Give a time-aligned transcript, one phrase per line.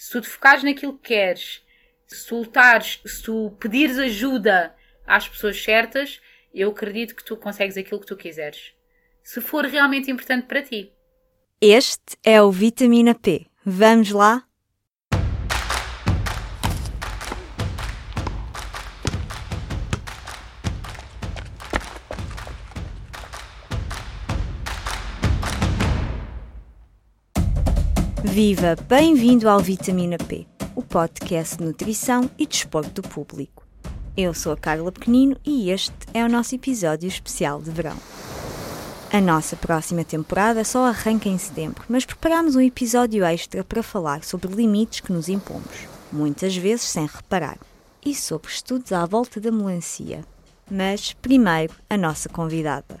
[0.00, 1.62] se tu te focares naquilo que queres,
[2.06, 4.74] se tu lutares, se tu pedires ajuda
[5.06, 6.22] às pessoas certas,
[6.54, 8.72] eu acredito que tu consegues aquilo que tu quiseres.
[9.22, 10.90] Se for realmente importante para ti.
[11.60, 13.46] Este é o Vitamina P.
[13.62, 14.42] Vamos lá?
[28.30, 28.76] Viva!
[28.88, 30.46] Bem-vindo ao Vitamina P,
[30.76, 33.66] o podcast de nutrição e desporto do público.
[34.16, 37.96] Eu sou a Carla Pequenino e este é o nosso episódio especial de verão.
[39.12, 44.22] A nossa próxima temporada só arranca em setembro, mas preparamos um episódio extra para falar
[44.22, 47.58] sobre limites que nos impomos, muitas vezes sem reparar,
[48.06, 50.24] e sobre estudos à volta da melancia.
[50.70, 53.00] Mas, primeiro, a nossa convidada.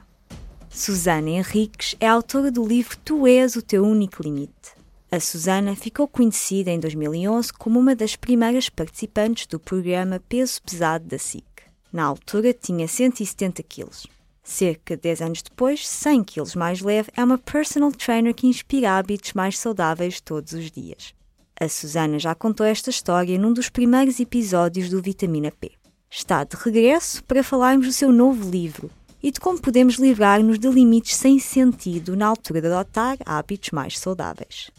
[0.68, 4.79] Susana Henriques é autora do livro Tu és o teu único limite
[5.12, 11.04] a Susana ficou conhecida em 2011 como uma das primeiras participantes do programa Peso Pesado
[11.04, 11.44] da SIC.
[11.92, 14.06] Na altura tinha 170 quilos.
[14.44, 18.96] Cerca de 10 anos depois, 100 quilos mais leve, é uma personal trainer que inspira
[18.96, 21.12] hábitos mais saudáveis todos os dias.
[21.60, 25.72] A Susana já contou esta história num dos primeiros episódios do Vitamina P.
[26.08, 28.88] Está de regresso para falarmos do seu novo livro
[29.20, 33.98] e de como podemos livrar-nos de limites sem sentido na altura de adotar hábitos mais
[33.98, 34.70] saudáveis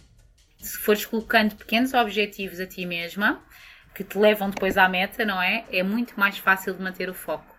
[0.61, 3.41] se fores colocando pequenos objetivos a ti mesma,
[3.93, 5.65] que te levam depois à meta, não é?
[5.71, 7.55] É muito mais fácil de manter o foco.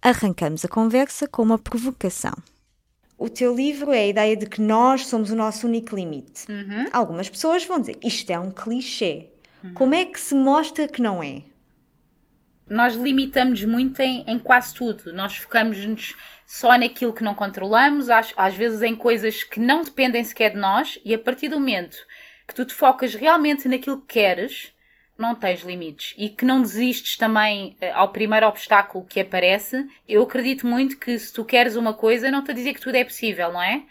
[0.00, 2.34] Arrancamos a conversa com uma provocação.
[3.18, 6.50] O teu livro é a ideia de que nós somos o nosso único limite.
[6.50, 6.86] Uhum.
[6.92, 9.30] Algumas pessoas vão dizer isto é um clichê.
[9.64, 9.72] Uhum.
[9.74, 11.42] Como é que se mostra que não é?
[12.68, 15.12] Nós limitamos muito em, em quase tudo.
[15.12, 16.14] Nós focamos-nos
[16.46, 20.58] só naquilo que não controlamos, às, às vezes em coisas que não dependem sequer de
[20.58, 21.96] nós, e a partir do momento
[22.46, 24.72] que tu te focas realmente naquilo que queres,
[25.18, 29.86] não tens limites e que não desistes também eh, ao primeiro obstáculo que aparece.
[30.08, 32.96] Eu acredito muito que se tu queres uma coisa, não estou a dizer que tudo
[32.96, 33.82] é possível, não é?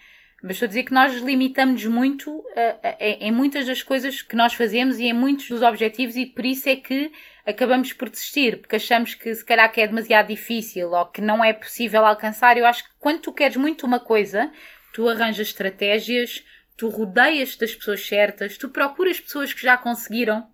[0.44, 4.36] Mas estou a dizer que nós limitamos muito uh, uh, em muitas das coisas que
[4.36, 7.12] nós fazemos e em muitos dos objetivos, e por isso é que
[7.46, 11.44] acabamos por desistir, porque achamos que se calhar que é demasiado difícil ou que não
[11.44, 12.58] é possível alcançar.
[12.58, 14.52] Eu acho que quando tu queres muito uma coisa,
[14.94, 16.44] tu arranjas estratégias,
[16.78, 20.48] tu rodeias das pessoas certas, tu procuras pessoas que já conseguiram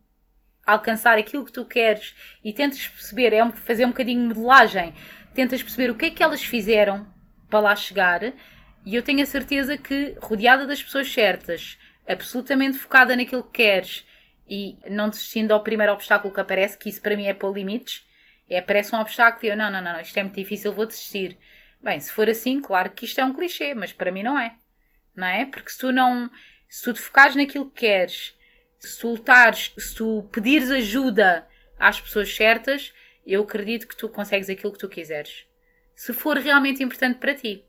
[0.66, 4.94] alcançar aquilo que tu queres e tentas perceber, é fazer um bocadinho de modelagem,
[5.34, 7.08] tentas perceber o que é que elas fizeram
[7.50, 8.34] para lá chegar
[8.86, 11.78] e eu tenho a certeza que rodeada das pessoas certas,
[12.08, 14.06] absolutamente focada naquilo que queres
[14.48, 18.06] e não desistindo ao primeiro obstáculo que aparece, que isso para mim é pôr limites,
[18.50, 21.38] é aparece um obstáculo e eu não, não, não, isto é muito difícil, vou desistir.
[21.82, 24.56] Bem, se for assim, claro que isto é um clichê, mas para mim não é
[25.16, 25.46] não é?
[25.46, 26.30] Porque se tu não,
[26.70, 28.36] se tu te focares naquilo que queres,
[28.80, 32.94] se tu lutares, se tu pedires ajuda às pessoas certas,
[33.26, 35.46] eu acredito que tu consegues aquilo que tu quiseres.
[35.96, 37.64] Se for realmente importante para ti.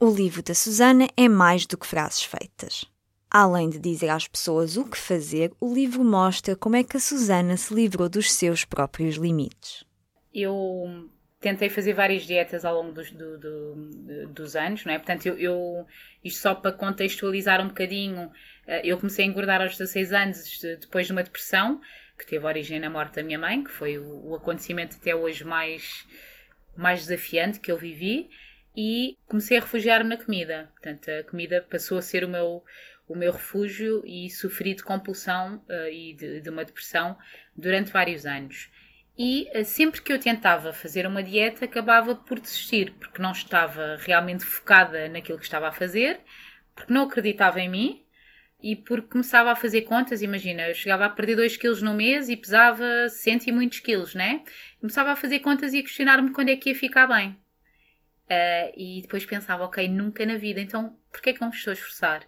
[0.00, 2.84] O livro da Susana é mais do que frases feitas.
[3.30, 7.00] Além de dizer às pessoas o que fazer, o livro mostra como é que a
[7.00, 9.84] Susana se livrou dos seus próprios limites.
[10.32, 14.98] Eu tentei fazer várias dietas ao longo dos, do, do, dos anos, não é?
[14.98, 15.86] Portanto, eu, eu,
[16.24, 18.30] isto só para contextualizar um bocadinho,
[18.66, 21.80] eh, eu comecei a engordar aos 16 anos depois de uma depressão
[22.18, 25.44] que teve origem na morte da minha mãe, que foi o, o acontecimento até hoje
[25.44, 26.04] mais,
[26.76, 28.28] mais desafiante que eu vivi,
[28.76, 30.68] e comecei a refugiar-me na comida.
[30.72, 32.64] Portanto, a comida passou a ser o meu,
[33.06, 37.16] o meu refúgio e sofri de compulsão uh, e de, de uma depressão
[37.56, 38.68] durante vários anos
[39.18, 43.96] e eh, sempre que eu tentava fazer uma dieta acabava por desistir, porque não estava
[44.00, 46.20] realmente focada naquilo que estava a fazer,
[46.74, 48.04] porque não acreditava em mim
[48.62, 50.22] e porque começava a fazer contas.
[50.22, 54.14] Imagina, eu chegava a perder 2 quilos no mês e pesava cento e muitos quilos,
[54.14, 54.44] né?
[54.80, 57.30] Começava a fazer contas e a questionar-me quando é que ia ficar bem.
[58.30, 61.70] Uh, e depois pensava, ok, nunca na vida, então porquê é que não me estou
[61.70, 62.22] a esforçar?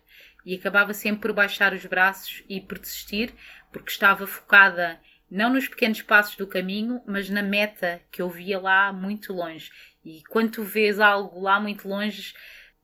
[0.45, 3.35] E acabava sempre por baixar os braços e por desistir,
[3.71, 4.99] porque estava focada
[5.31, 9.71] não nos pequenos passos do caminho, mas na meta que eu via lá muito longe.
[10.05, 12.35] E quando tu vês algo lá muito longe,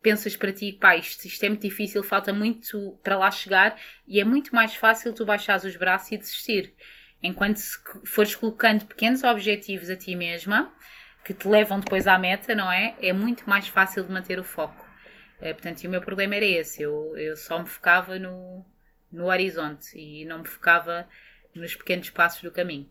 [0.00, 3.76] pensas para ti, pá, isto, isto é muito difícil, falta muito para lá chegar,
[4.06, 6.75] e é muito mais fácil tu baixares os braços e desistir.
[7.22, 7.58] Enquanto
[8.04, 10.72] fores colocando pequenos objetivos a ti mesma,
[11.25, 12.94] que te levam depois à meta, não é?
[13.02, 14.87] É muito mais fácil de manter o foco.
[15.40, 16.82] É, portanto, o meu problema era esse.
[16.82, 18.64] Eu, eu só me focava no,
[19.10, 21.08] no horizonte e não me focava
[21.56, 22.88] nos pequenos passos do caminho.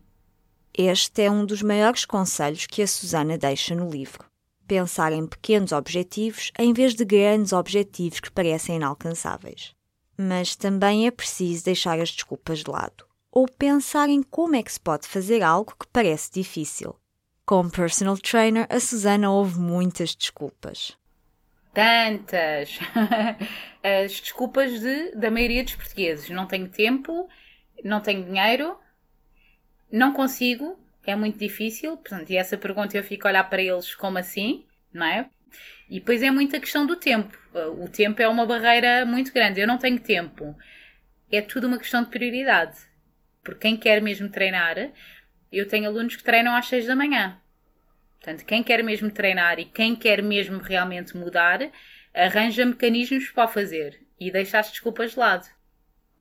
[0.74, 4.24] Este é um dos maiores conselhos que a Susana deixa no livro.
[4.68, 9.74] Pensar em pequenos objetivos em vez de grandes objetivos que parecem inalcançáveis.
[10.18, 13.06] Mas também é preciso deixar as desculpas de lado.
[13.36, 16.96] ou pensar em como é que se pode fazer algo que parece difícil.
[17.44, 20.96] Como personal trainer, a Susana ouve muitas desculpas.
[21.74, 22.78] Tantas!
[23.84, 26.30] As desculpas de, da maioria dos portugueses.
[26.30, 27.28] Não tenho tempo,
[27.84, 28.78] não tenho dinheiro,
[29.90, 31.96] não consigo, é muito difícil.
[31.96, 35.28] Portanto, e essa pergunta eu fico a olhar para eles como assim, não é?
[35.88, 37.38] E depois é muita questão do tempo.
[37.78, 39.60] O tempo é uma barreira muito grande.
[39.60, 40.56] Eu não tenho tempo.
[41.30, 42.76] É tudo uma questão de prioridade.
[43.42, 44.76] Porque quem quer mesmo treinar,
[45.52, 47.40] eu tenho alunos que treinam às 6 da manhã.
[48.18, 51.60] Portanto, quem quer mesmo treinar e quem quer mesmo realmente mudar,
[52.12, 55.46] arranja mecanismos para o fazer e deixa as desculpas de lado.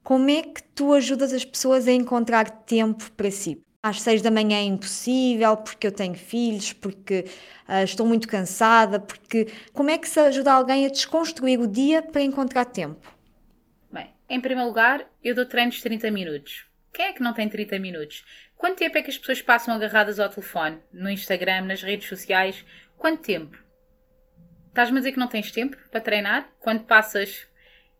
[0.06, 3.60] Como é que tu ajudas as pessoas a encontrar tempo para si?
[3.81, 7.25] Às seis da manhã é impossível, porque eu tenho filhos, porque
[7.68, 9.48] uh, estou muito cansada, porque...
[9.74, 13.18] Como é que se ajuda alguém a desconstruir o dia para encontrar tempo?
[13.92, 16.68] Bem, em primeiro lugar, eu dou treinos de 30 minutos.
[16.94, 18.24] Quem é que não tem 30 minutos?
[18.56, 22.63] Quanto tempo é que as pessoas passam agarradas ao telefone, no Instagram, nas redes sociais?
[22.96, 23.57] Quanto tempo?
[24.68, 26.48] Estás-me a dizer que não tens tempo para treinar?
[26.60, 27.48] Quando passas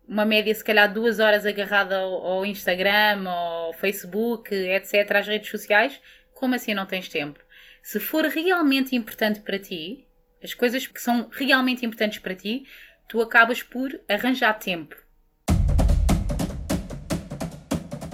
[0.08, 5.50] uma média, se calhar, duas horas agarrada ao, ao Instagram, ao Facebook, etc., às redes
[5.50, 6.00] sociais,
[6.34, 7.40] como assim não tens tempo?
[7.82, 10.08] Se for realmente importante para ti,
[10.44, 12.66] as coisas que são realmente importantes para ti,
[13.08, 14.96] tu acabas por arranjar tempo.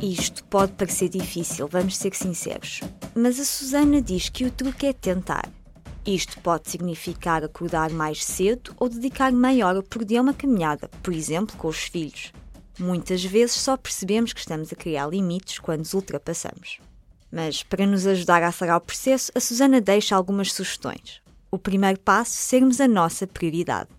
[0.01, 2.81] Isto pode parecer difícil, vamos ser sinceros.
[3.15, 5.47] Mas a Susana diz que o truque é tentar.
[6.05, 10.89] Isto pode significar acordar mais cedo ou dedicar meia hora por dia a uma caminhada,
[11.03, 12.33] por exemplo, com os filhos.
[12.79, 16.79] Muitas vezes só percebemos que estamos a criar limites quando os ultrapassamos.
[17.31, 21.21] Mas, para nos ajudar a acelerar o processo, a Susana deixa algumas sugestões.
[21.51, 23.89] O primeiro passo, sermos a nossa prioridade.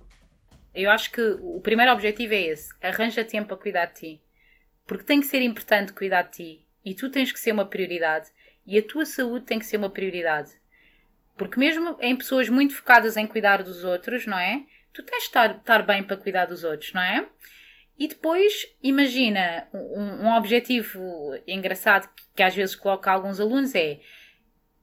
[0.75, 4.22] Eu acho que o primeiro objetivo é esse: arranja tempo para cuidar de ti.
[4.87, 6.66] Porque tem que ser importante cuidar de ti.
[6.84, 8.28] E tu tens que ser uma prioridade.
[8.66, 10.62] E a tua saúde tem que ser uma prioridade.
[11.43, 14.62] Porque mesmo em pessoas muito focadas em cuidar dos outros, não é?
[14.93, 17.27] Tu tens de estar, estar bem para cuidar dos outros, não é?
[17.99, 21.00] E depois, imagina, um, um objetivo
[21.47, 24.00] engraçado que, que às vezes coloca alguns alunos é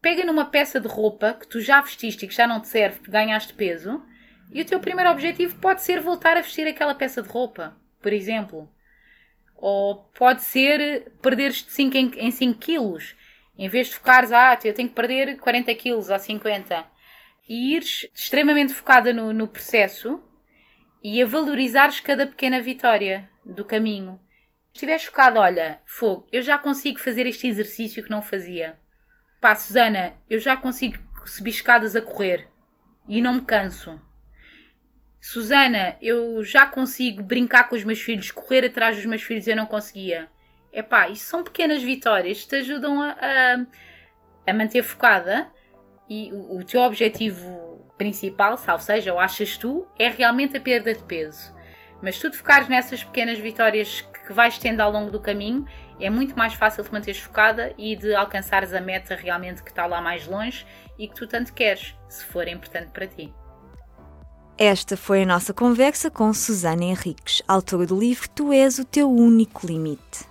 [0.02, 2.98] pega numa peça de roupa que tu já vestiste e que já não te serve
[2.98, 4.02] porque ganhaste peso
[4.52, 8.12] e o teu primeiro objetivo pode ser voltar a vestir aquela peça de roupa, por
[8.12, 8.70] exemplo.
[9.56, 13.16] Ou pode ser perderes de 5 em 5 quilos.
[13.60, 16.86] Em vez de focares, ah, eu tenho que perder 40 quilos ou 50.
[17.50, 20.24] E ires extremamente focada no, no processo
[21.04, 24.18] e a valorizares cada pequena vitória do caminho.
[24.68, 28.80] Se estiveres focado, olha, fogo, eu já consigo fazer este exercício que não fazia.
[29.42, 32.48] Pá, Susana, eu já consigo subir escadas a correr
[33.10, 34.00] e não me canso.
[35.20, 39.56] Susana, eu já consigo brincar com os meus filhos, correr atrás dos meus filhos, eu
[39.58, 40.30] não conseguia.
[40.72, 43.66] Epá, isto são pequenas vitórias que te ajudam a, a,
[44.48, 45.52] a manter focada
[46.10, 50.94] e o, o, teu objetivo principal, salvo seja, ou achas tu, é realmente a perda
[50.94, 51.54] de peso.
[52.02, 55.66] Mas se tu te focares nessas pequenas vitórias que vais tendo ao longo do caminho,
[56.00, 59.86] é muito mais fácil te manteres focada e de alcançares a meta realmente que está
[59.86, 60.66] lá mais longe
[60.98, 63.34] e que tu tanto queres, se for importante para ti.
[64.58, 69.10] Esta foi a nossa conversa com Susana Henriques, autora do livro Tu és o teu
[69.10, 70.29] único limite.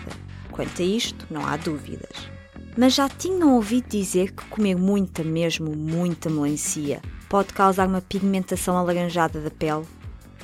[0.50, 2.28] Quanto a isto, não há dúvidas.
[2.76, 8.76] Mas já tinham ouvido dizer que comer muita, mesmo muita melancia, pode causar uma pigmentação
[8.76, 9.86] alaranjada da pele?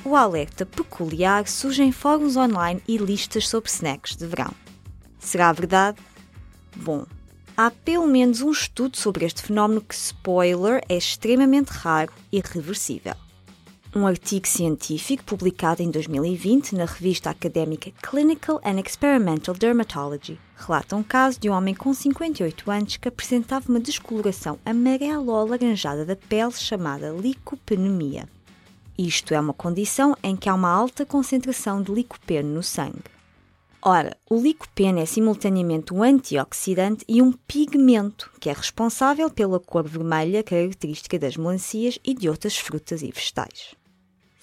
[0.04, 4.54] O alerta peculiar surge em fóruns online e listas sobre snacks de verão.
[5.18, 5.98] Será verdade?
[6.76, 7.04] Bom,
[7.56, 13.16] há pelo menos um estudo sobre este fenómeno que, spoiler, é extremamente raro e reversível.
[13.96, 21.02] Um artigo científico publicado em 2020 na revista académica Clinical and Experimental Dermatology relata um
[21.02, 26.14] caso de um homem com 58 anos que apresentava uma descoloração amarela ou alaranjada da
[26.14, 28.28] pele chamada licopenemia.
[28.98, 33.04] Isto é uma condição em que há uma alta concentração de licopeno no sangue.
[33.80, 39.88] Ora, o licopeno é simultaneamente um antioxidante e um pigmento que é responsável pela cor
[39.88, 43.77] vermelha característica das melancias e de outras frutas e vegetais.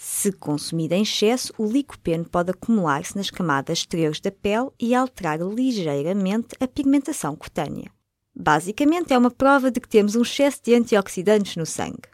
[0.07, 5.41] Se consumido em excesso, o licopeno pode acumular-se nas camadas exteriores da pele e alterar
[5.41, 7.89] ligeiramente a pigmentação cutânea.
[8.35, 12.07] Basicamente, é uma prova de que temos um excesso de antioxidantes no sangue.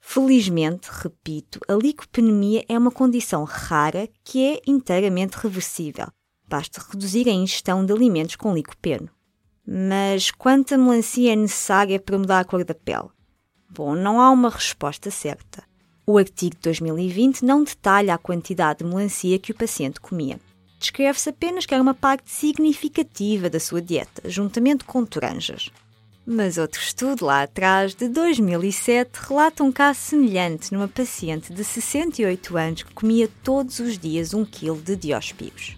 [0.00, 6.06] Felizmente, repito, a licopenemia é uma condição rara que é inteiramente reversível.
[6.48, 9.10] Basta reduzir a ingestão de alimentos com licopeno.
[9.66, 13.10] Mas quanta melancia é necessária para mudar a cor da pele?
[13.68, 15.75] Bom, não há uma resposta certa.
[16.08, 20.38] O artigo de 2020 não detalha a quantidade de melancia que o paciente comia.
[20.78, 25.68] Descreve-se apenas que era uma parte significativa da sua dieta, juntamente com toranjas.
[26.24, 32.56] Mas outro estudo lá atrás, de 2007, relata um caso semelhante numa paciente de 68
[32.56, 35.76] anos que comia todos os dias um quilo de diospigos.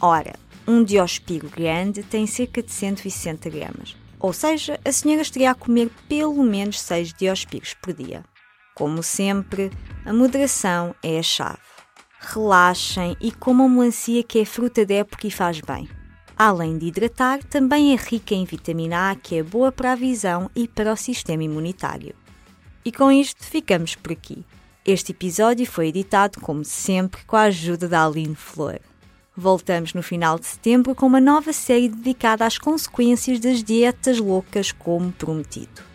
[0.00, 0.34] Ora,
[0.66, 5.88] um diospigo grande tem cerca de 160 gramas, ou seja, a senhora estaria a comer
[6.08, 8.24] pelo menos 6 diospigos por dia.
[8.78, 9.72] Como sempre,
[10.06, 11.58] a moderação é a chave.
[12.20, 15.88] Relaxem e comam melancia que é fruta da época e faz bem.
[16.36, 20.48] Além de hidratar, também é rica em vitamina A, que é boa para a visão
[20.54, 22.14] e para o sistema imunitário.
[22.84, 24.44] E com isto ficamos por aqui.
[24.86, 28.78] Este episódio foi editado, como sempre, com a ajuda da Aline Flor.
[29.36, 34.70] Voltamos no final de setembro com uma nova série dedicada às consequências das dietas loucas,
[34.70, 35.87] como prometido.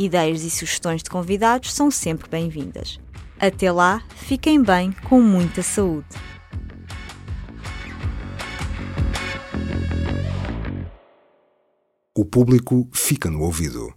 [0.00, 2.98] Ideias e sugestões de convidados são sempre bem-vindas.
[3.38, 6.08] Até lá, fiquem bem, com muita saúde.
[12.16, 13.92] O público fica no ouvido.